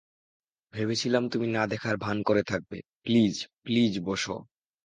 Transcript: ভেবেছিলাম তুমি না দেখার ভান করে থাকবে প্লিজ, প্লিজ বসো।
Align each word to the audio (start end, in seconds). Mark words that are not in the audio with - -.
ভেবেছিলাম 0.73 1.23
তুমি 1.29 1.47
না 1.47 1.63
দেখার 1.67 1.95
ভান 1.97 2.17
করে 2.23 2.43
থাকবে 2.43 2.77
প্লিজ, 3.03 3.35
প্লিজ 3.63 3.93
বসো। 3.99 4.35